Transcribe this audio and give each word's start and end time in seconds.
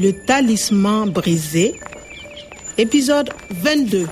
Le 0.00 0.12
talisman 0.12 1.06
brisé, 1.10 1.74
épisode 2.78 3.30
22. 3.50 4.06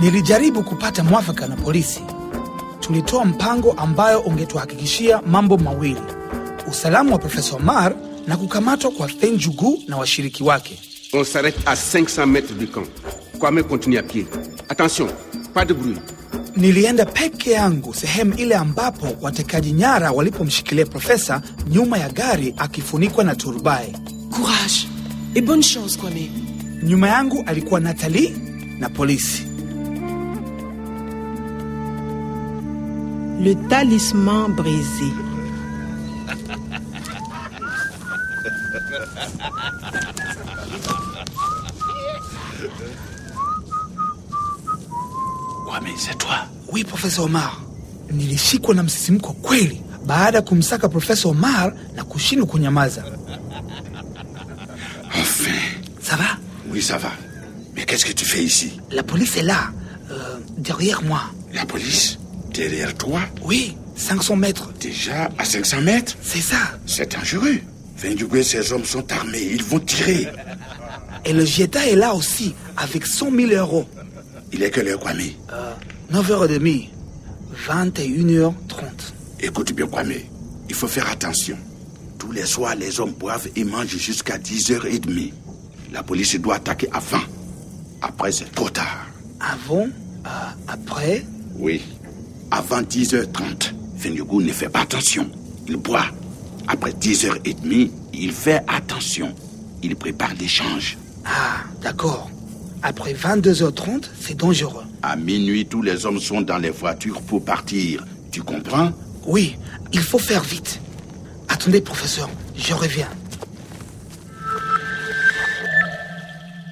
Nilijaribu 0.00 0.62
kupata 0.62 1.04
mwafaka 1.04 1.46
na 1.46 1.56
polisi. 1.56 2.00
Tulitoa 2.80 3.24
mpango 3.24 3.72
ambayo 3.72 4.20
ungetuhakikishia 4.20 5.22
mambo 5.26 5.56
mawili: 5.58 6.00
usalama 6.70 7.12
wa 7.12 7.18
Profesa 7.18 7.56
Omar 7.56 7.94
na 8.26 8.36
kukamatwa 8.36 8.90
kwa 8.90 9.08
na 9.88 9.96
washiriki 9.96 10.42
wake. 10.42 10.78
On 11.12 11.24
s'arrête 11.24 11.58
à 11.66 11.74
500 11.74 12.26
mètres 12.26 12.54
du 12.54 12.66
camp. 12.68 12.86
Kwame 13.38 13.62
continue 13.62 13.98
à 13.98 14.02
pied. 14.02 14.26
Attention, 14.68 15.08
pas 15.54 15.64
de 15.64 15.74
bruit. 15.74 15.96
Nilienda 16.58 17.06
peke 17.06 17.50
yangu 17.50 17.94
sehemu 17.94 18.34
ile 18.34 18.54
ambapo 18.54 19.06
watekaji 19.20 19.72
nyara 19.72 20.12
walipomshikilia 20.12 20.86
profesa 20.86 21.42
nyuma 21.70 21.98
ya 21.98 22.08
gari 22.08 22.54
akifunikwa 22.56 23.24
na 23.24 23.34
turubai. 23.34 23.92
Courage 24.30 24.88
et 25.34 25.44
bonne 25.44 25.62
chance, 25.62 25.98
Kwame. 25.98 26.30
Nyuma 26.82 27.08
yangu 27.08 27.42
alikuwa 27.46 27.80
natali 27.80 28.28
na 28.78 28.88
polisi. 28.88 29.42
Le 33.40 33.54
talisman 33.54 34.52
brisé. 34.56 35.12
Kwame, 45.66 45.88
c'est 45.96 46.16
toi. 46.18 46.46
Oui, 46.72 46.84
Profesa 46.84 47.22
Omar. 47.22 47.60
Nilishikwa 48.10 48.74
na 48.74 48.82
msisimko 48.82 49.32
kweli 49.32 49.82
baada 50.06 50.38
ya 50.38 50.42
kumsaka 50.42 50.88
Profesa 50.88 51.28
Omar 51.28 51.74
na 51.96 52.04
kushindwa 52.04 52.46
kunyamaza. 52.46 53.04
Enfin. 55.20 55.78
Ça 56.02 56.16
va? 56.16 56.38
Oui, 56.70 56.82
ça 56.82 56.96
va. 56.98 57.12
Mais 57.74 57.84
qu'est-ce 57.84 58.04
que 58.06 58.12
tu 58.12 58.24
fais 58.24 58.42
ici? 58.42 58.80
La 58.90 59.02
police 59.02 59.36
est 59.36 59.42
là, 59.42 59.70
euh, 60.10 60.38
derrière 60.56 61.02
moi. 61.02 61.20
La 61.52 61.66
police? 61.66 62.18
Derrière 62.52 62.94
toi? 62.94 63.20
Oui, 63.42 63.76
500 63.96 64.36
mètres. 64.36 64.72
Déjà 64.80 65.28
à 65.38 65.44
500 65.44 65.82
mètres? 65.82 66.16
C'est 66.22 66.40
ça. 66.40 66.78
C'est 66.86 67.12
dangereux. 67.12 67.58
Et 68.04 68.42
ses 68.42 68.72
hommes 68.72 68.84
sont 68.84 69.10
armés. 69.12 69.42
Ils 69.42 69.62
vont 69.62 69.80
tirer. 69.80 70.28
Et 71.24 71.32
le 71.32 71.44
Jeta 71.44 71.86
est 71.86 71.96
là 71.96 72.14
aussi, 72.14 72.54
avec 72.76 73.06
100 73.06 73.30
000 73.32 73.52
euros. 73.52 73.86
Il 74.52 74.62
est 74.62 74.70
quelle 74.70 74.88
heure, 74.88 75.00
Kwame? 75.00 75.32
9h30, 76.12 76.88
21h30. 77.68 78.52
Écoute 79.40 79.72
bien, 79.72 79.86
Kwame. 79.86 80.12
Il 80.68 80.74
faut 80.74 80.88
faire 80.88 81.08
attention. 81.10 81.56
Tous 82.18 82.32
les 82.32 82.46
soirs, 82.46 82.74
les 82.74 82.98
hommes 83.00 83.12
boivent 83.12 83.48
et 83.54 83.64
mangent 83.64 83.96
jusqu'à 83.96 84.38
10h30. 84.38 85.32
La 85.92 86.02
police 86.02 86.38
doit 86.40 86.56
attaquer 86.56 86.88
avant. 86.92 87.20
Après, 88.02 88.32
c'est 88.32 88.52
trop 88.54 88.68
tard. 88.70 89.06
Avant, 89.40 89.86
euh, 89.86 90.28
après, 90.66 91.24
Oui. 91.58 91.82
Avant 92.50 92.80
10h30, 92.80 93.74
Fendjougou 93.98 94.40
ne 94.42 94.52
fait 94.52 94.68
pas 94.68 94.80
attention. 94.80 95.28
Il 95.66 95.76
boit. 95.76 96.06
Après 96.66 96.92
10h30, 96.92 97.90
il 98.14 98.32
fait 98.32 98.62
attention. 98.66 99.34
Il 99.82 99.94
prépare 99.96 100.32
l'échange. 100.40 100.96
ah, 101.26 101.64
d'accord. 101.82 102.30
Après 102.82 103.12
22h30, 103.12 104.04
c'est 104.20 104.36
dangereux. 104.36 104.84
À 105.02 105.16
minuit, 105.16 105.66
tous 105.66 105.82
les 105.82 106.06
hommes 106.06 106.20
sont 106.20 106.40
dans 106.42 106.58
les 106.58 106.70
voitures 106.70 107.20
pour 107.22 107.44
partir. 107.44 108.04
Tu 108.30 108.42
comprends? 108.42 108.92
Oui, 109.26 109.56
il 109.92 110.00
faut 110.00 110.18
faire 110.18 110.42
vite. 110.42 110.80
Attendez, 111.48 111.80
professeur, 111.80 112.28
je 112.56 112.74
reviens. 112.74 113.08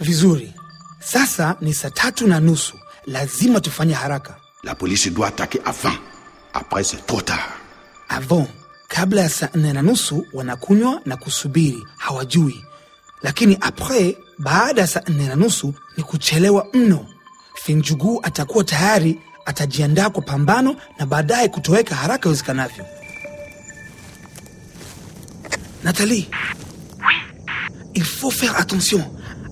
Vizuri. 0.00 0.52
Sasa 1.00 1.56
ni 1.60 1.74
saa 1.74 1.90
tatu 1.90 2.26
na 2.26 2.40
nusu. 2.40 2.74
Lazima 3.06 3.60
tufanye 3.60 3.94
haraka. 3.94 4.36
La 4.64 4.74
police 4.74 5.08
doit 5.12 5.28
attaquer 5.28 5.60
avant. 5.64 5.92
Après, 6.54 6.82
c'est 6.84 7.04
trop 7.06 7.20
tard. 7.20 7.48
Avant, 8.08 8.46
kabla 8.88 9.22
ya 9.22 9.28
saa 9.28 9.48
nne 9.54 9.72
na 9.72 9.82
nusu 9.82 10.26
wanakunywa 10.32 11.00
na 11.06 11.16
kusubiri, 11.16 11.78
hawajui. 11.98 12.64
Lakini 13.22 13.58
apres, 13.60 14.16
baada 14.44 14.80
ya 14.80 14.86
saa 14.86 15.02
nne 15.08 15.26
na 15.28 15.36
nusu 15.36 15.74
ni 15.96 16.02
kuchelewa 16.02 16.66
mno. 16.74 17.06
Finjugu 17.54 18.20
atakuwa 18.22 18.64
tayari, 18.64 19.18
atajiandaa 19.46 20.10
kwa 20.10 20.22
pambano 20.22 20.76
na 20.98 21.06
baadaye 21.06 21.48
kutoweka 21.48 21.94
haraka 21.94 22.28
iwezekanavyo. 22.28 22.84
Nathalie, 25.84 26.28
il 27.94 28.04
faut 28.04 28.30
faire 28.30 28.56
attention. 28.60 29.02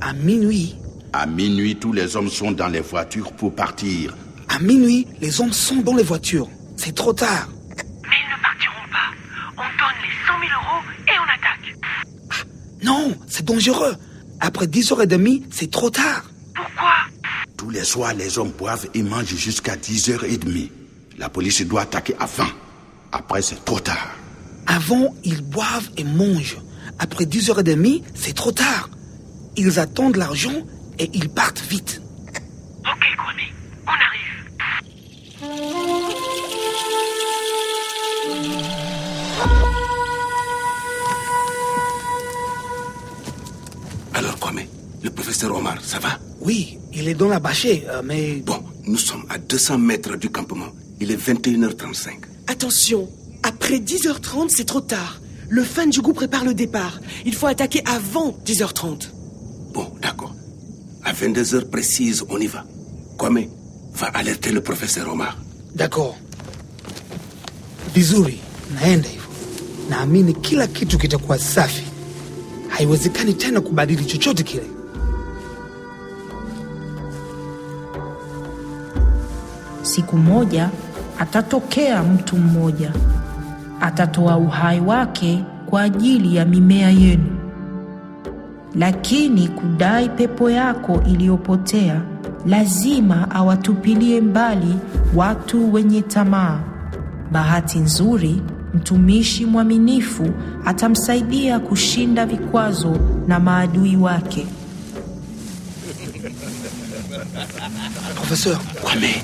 À 0.00 0.12
minuit, 0.12 0.76
À 1.12 1.26
minuit, 1.26 1.76
tous 1.76 1.92
les 1.92 2.16
hommes 2.16 2.30
sont 2.30 2.52
dans 2.52 2.68
les 2.68 2.80
voitures 2.80 3.32
pour 3.32 3.54
partir. 3.54 4.14
à 4.48 4.58
minuit, 4.58 5.06
les 5.20 5.40
hommes 5.40 5.52
sont 5.52 5.76
dans 5.76 5.94
les 5.94 6.02
voitures. 6.02 6.48
C'est 6.76 6.94
trop 6.94 7.12
tard. 7.12 7.48
Mais 8.08 8.16
ils 8.24 8.30
ne 8.36 8.42
partiront 8.42 8.88
pas. 8.90 9.08
On 9.58 9.68
donne 9.80 9.98
les 10.02 10.14
100 10.26 10.40
000 10.40 10.50
euros 10.58 10.82
et 11.08 11.16
on 11.22 11.28
attaque. 11.36 11.76
Non, 12.82 13.14
c'est 13.28 13.44
dangereux. 13.44 13.94
Après 14.44 14.66
10h30, 14.66 15.44
c'est 15.52 15.70
trop 15.70 15.88
tard. 15.88 16.24
Pourquoi? 16.56 16.92
Tous 17.56 17.70
les 17.70 17.84
soirs, 17.84 18.12
les 18.14 18.38
hommes 18.38 18.50
boivent 18.50 18.88
et 18.92 19.04
mangent 19.04 19.36
jusqu'à 19.36 19.76
10h30. 19.76 20.68
La 21.16 21.28
police 21.28 21.62
doit 21.64 21.82
attaquer 21.82 22.16
avant. 22.18 22.48
Après, 23.12 23.40
c'est 23.40 23.64
trop 23.64 23.78
tard. 23.78 24.10
Avant, 24.66 25.14
ils 25.22 25.42
boivent 25.42 25.90
et 25.96 26.02
mangent. 26.02 26.58
Après 26.98 27.24
10h30, 27.24 28.02
c'est 28.14 28.34
trop 28.34 28.50
tard. 28.50 28.90
Ils 29.56 29.78
attendent 29.78 30.16
l'argent 30.16 30.66
et 30.98 31.08
ils 31.14 31.28
partent 31.28 31.62
vite. 31.70 32.02
Ok, 32.80 33.04
Kwame, 33.16 33.46
on 33.86 33.90
arrive. 33.90 34.42
Kwame, 44.52 44.66
le 45.02 45.10
professeur 45.10 45.54
Omar, 45.56 45.78
ça 45.82 45.98
va 45.98 46.18
Oui, 46.40 46.78
il 46.92 47.08
est 47.08 47.14
dans 47.14 47.28
la 47.28 47.40
bâchée, 47.40 47.84
euh, 47.88 48.02
mais... 48.04 48.42
Bon, 48.44 48.62
nous 48.84 48.98
sommes 48.98 49.24
à 49.30 49.38
200 49.38 49.78
mètres 49.78 50.16
du 50.16 50.28
campement. 50.30 50.68
Il 51.00 51.10
est 51.10 51.16
21h35. 51.16 52.10
Attention, 52.46 53.08
après 53.42 53.78
10h30, 53.78 54.50
c'est 54.50 54.64
trop 54.66 54.80
tard. 54.80 55.20
Le 55.48 55.64
fan 55.64 55.90
du 55.90 56.00
goût 56.00 56.12
prépare 56.12 56.44
le 56.44 56.54
départ. 56.54 57.00
Il 57.24 57.34
faut 57.34 57.46
attaquer 57.46 57.82
avant 57.86 58.36
10h30. 58.44 59.08
Bon, 59.72 59.92
d'accord. 60.00 60.34
À 61.04 61.12
22h 61.12 61.68
précises, 61.70 62.24
on 62.28 62.38
y 62.38 62.46
va. 62.46 62.64
Kwame, 63.18 63.46
va 63.94 64.06
alerter 64.08 64.52
le 64.52 64.60
professeur 64.60 65.10
Omar. 65.12 65.36
D'accord. 65.74 66.16
Vizuri, 67.94 68.38
naenda 68.74 69.08
hivyo. 69.08 69.22
Naamini 69.90 70.34
kila 70.34 70.66
kitu 70.66 70.98
kitakuwa 70.98 71.38
safi. 71.38 71.91
Haiwezekani 72.82 73.34
tena 73.34 73.60
kubadili 73.60 74.04
chochote 74.04 74.42
kile. 74.42 74.62
Siku 79.82 80.16
moja 80.16 80.70
atatokea 81.18 82.02
mtu 82.02 82.36
mmoja, 82.36 82.92
atatoa 83.80 84.36
uhai 84.36 84.80
wake 84.80 85.44
kwa 85.66 85.82
ajili 85.82 86.36
ya 86.36 86.44
mimea 86.44 86.90
yenu. 86.90 87.38
Lakini 88.74 89.48
kudai 89.48 90.08
pepo 90.08 90.50
yako 90.50 91.02
iliyopotea, 91.06 92.00
lazima 92.46 93.30
awatupilie 93.30 94.20
mbali 94.20 94.74
watu 95.14 95.74
wenye 95.74 96.02
tamaa. 96.02 96.60
Bahati 97.32 97.78
nzuri, 97.78 98.42
mtumishi 98.74 99.46
mwaminifu 99.46 100.30
atamsaidia 100.64 101.58
kushinda 101.60 102.26
vikwazo 102.26 102.96
na 103.28 103.40
maadui 103.40 103.96
wake. 103.96 104.46
Professeur, 108.14 108.58
Kwame, 108.82 109.14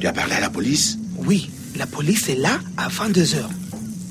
tu 0.00 0.06
as 0.06 0.12
parlé 0.12 0.34
à 0.34 0.40
la 0.40 0.50
police? 0.50 0.98
Oui, 1.26 1.50
la 1.76 1.86
police 1.86 2.28
est 2.28 2.36
là 2.36 2.60
à 2.76 2.88
22h. 2.88 3.44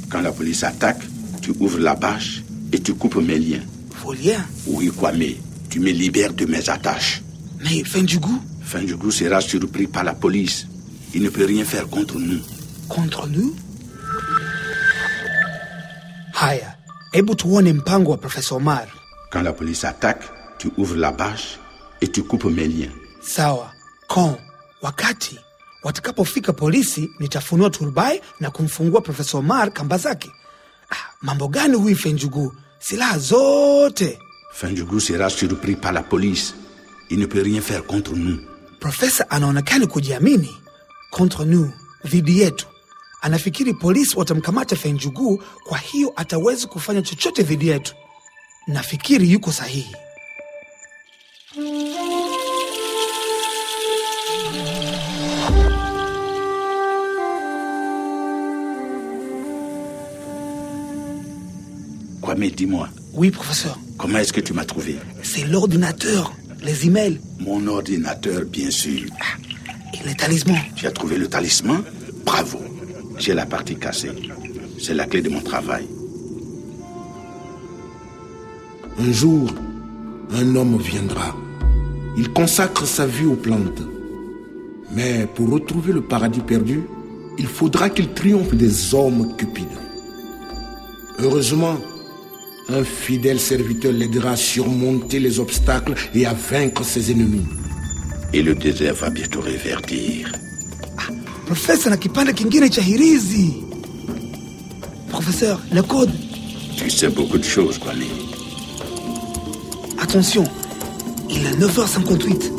Quand 0.09 0.21
la 0.21 0.31
police 0.31 0.63
attaque, 0.63 1.01
tu 1.41 1.51
ouvres 1.59 1.79
la 1.79 1.95
bâche 1.95 2.43
et 2.71 2.79
tu 2.79 2.93
coupes 2.93 3.15
mes 3.21 3.37
liens. 3.39 3.61
Vos 4.03 4.13
liens. 4.13 4.43
Oui, 4.67 4.89
Kwame, 4.89 5.35
tu 5.69 5.79
me 5.79 5.91
libères 5.91 6.33
de 6.33 6.45
mes 6.45 6.69
attaches. 6.69 7.21
Mais 7.63 7.83
fin 7.83 8.03
du 8.03 8.19
goût, 8.19 8.41
Fendjougou 8.61 9.11
sera 9.11 9.41
surpris 9.41 9.85
par 9.87 10.03
la 10.03 10.13
police. 10.13 10.67
Il 11.13 11.21
ne 11.23 11.29
peut 11.29 11.45
rien 11.45 11.63
faire 11.63 11.87
contre 11.87 12.17
nous. 12.19 12.39
contre 12.89 13.27
nous? 13.27 13.55
Hebu 17.15 17.35
tuone 17.35 17.73
mpango 17.73 18.11
wa 18.11 18.17
Profesa 18.17 18.55
Omar. 18.55 18.87
Quand 19.31 19.41
la 19.43 19.53
police 19.53 19.85
attaque, 19.87 20.23
tu 20.59 20.69
ouvres 20.77 20.97
la 20.97 21.11
bâche 21.11 21.59
et 22.01 22.07
tu 22.11 22.23
coupes 22.23 22.43
mes 22.45 22.67
liens. 22.67 22.91
Sawa. 23.21 23.71
Quand? 24.07 24.37
Wakati? 24.81 25.39
Watakapofika 25.83 26.53
polisi, 26.53 27.09
nitafunua 27.19 27.69
turubai 27.69 28.21
na 28.39 28.51
kumfungua 28.51 29.01
Profesa 29.01 29.37
Omar 29.37 29.71
kamba 29.73 29.97
zake. 29.97 30.31
Ah, 30.91 30.95
mambo 31.21 31.47
gani 31.47 31.75
huyu 31.75 31.95
Fenjugu? 31.95 32.53
Silaha 32.79 33.19
zote. 33.19 34.19
Fenjugu 34.53 34.99
sera 35.01 35.29
surpris 35.29 35.75
par 35.75 35.93
la 35.93 36.03
police. 36.03 36.53
Il 37.09 37.19
ne 37.19 37.25
peut 37.27 37.41
rien 37.43 37.61
faire 37.61 37.85
contre 37.85 38.13
nous. 38.15 38.39
Profesa 38.79 39.25
anaonekana 39.29 39.87
kujiamini 39.87 40.51
contre 41.11 41.45
nous, 41.45 41.71
dhidi 42.05 42.39
yetu. 42.39 42.65
Anafikiri 43.25 43.73
polisi 43.73 44.19
watamkamata 44.19 44.75
Fenjugu, 44.75 45.43
kwa 45.63 45.77
hiyo 45.77 46.13
atawezi 46.15 46.67
kufanya 46.67 47.01
chochote 47.01 47.43
dhidi 47.43 47.67
yetu. 47.67 47.95
Nafikiri 48.67 49.31
yuko 49.31 49.51
sahihi. 49.51 49.95
Kwame, 62.21 62.49
dis-moi, 62.49 62.89
Oui, 63.13 63.31
professeur, 63.31 63.77
comment 63.97 64.17
est-ce 64.19 64.33
que 64.33 64.41
tu 64.41 64.53
m'as 64.53 64.65
trouvé? 64.65 64.97
C'est 65.23 65.45
l'ordinateur, 65.45 66.33
les 66.63 66.85
emails 66.85 67.19
Mon 67.39 67.65
ordinateur, 67.67 68.41
bien 68.45 68.69
sûr. 68.71 69.03
et 69.93 70.07
les 70.07 70.15
talismans. 70.15 70.57
Tu 70.75 70.87
as 70.87 70.91
trouvé 70.91 71.17
le 71.17 71.27
talisman? 71.27 71.81
Bravo. 72.25 72.59
J'ai 73.17 73.33
la 73.33 73.45
partie 73.45 73.75
cassée. 73.75 74.11
C'est 74.79 74.93
la 74.93 75.05
clé 75.05 75.21
de 75.21 75.29
mon 75.29 75.41
travail. 75.41 75.85
Un 78.99 79.11
jour, 79.11 79.49
un 80.31 80.55
homme 80.55 80.77
viendra. 80.77 81.35
Il 82.17 82.31
consacre 82.31 82.85
sa 82.85 83.05
vie 83.05 83.25
aux 83.25 83.35
plantes. 83.35 83.81
Mais 84.91 85.27
pour 85.33 85.49
retrouver 85.49 85.93
le 85.93 86.01
paradis 86.01 86.41
perdu, 86.41 86.81
il 87.37 87.47
faudra 87.47 87.89
qu'il 87.89 88.13
triomphe 88.13 88.53
des 88.55 88.93
hommes 88.93 89.35
cupides. 89.35 89.65
Heureusement, 91.19 91.77
un 92.69 92.83
fidèle 92.83 93.39
serviteur 93.39 93.91
l'aidera 93.91 94.31
à 94.31 94.35
surmonter 94.35 95.19
les 95.19 95.39
obstacles 95.39 95.95
et 96.13 96.25
à 96.25 96.33
vaincre 96.33 96.83
ses 96.83 97.11
ennemis. 97.11 97.45
Et 98.33 98.41
le 98.41 98.55
désert 98.55 98.95
va 98.95 99.09
bientôt 99.09 99.41
reverdir. 99.41 100.31
Profesa 101.45 101.89
na 101.89 101.97
kipande 101.97 102.33
kingine 102.33 102.69
cha 102.69 102.81
hirizi. 102.81 103.53
Professeur, 105.09 105.59
le 105.71 105.81
code. 105.81 106.11
Tu 106.77 106.89
sais 106.89 107.09
beaucoup 107.09 107.37
de 107.37 107.43
choses, 107.43 107.77
Kwame. 107.77 108.03
Attention, 110.01 110.43
il 111.29 111.45
est 111.45 111.57
9h58. 111.59 112.51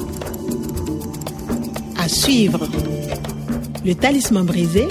À 1.99 2.09
suivre. 2.09 2.69
Le 3.85 3.95
Talisman 3.95 4.45
brisé, 4.47 4.89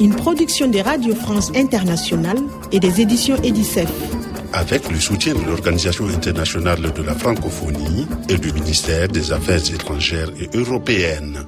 une 0.00 0.14
production 0.14 0.68
de 0.68 0.78
Radio 0.78 1.14
France 1.14 1.50
Internationale 1.54 2.38
et 2.72 2.80
des 2.80 3.00
éditions 3.00 3.36
Edicef. 3.42 3.88
avec 4.52 4.90
le 4.90 4.98
soutien 4.98 5.34
de 5.34 5.42
l'Organisation 5.44 6.06
internationale 6.08 6.80
de 6.92 7.02
la 7.02 7.14
francophonie 7.14 8.06
et 8.30 8.38
du 8.38 8.50
ministère 8.52 9.06
des 9.08 9.30
Affaires 9.30 9.60
étrangères 9.74 10.30
et 10.40 10.48
européennes. 10.56 11.44